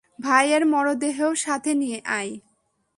ভাইয়ের 0.19 0.63
মরদেহও 0.65 1.31
সাথে 1.35 1.71
নিয়ে 1.73 1.99
আয়! 2.11 2.33